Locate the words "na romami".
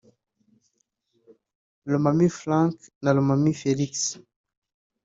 3.03-3.51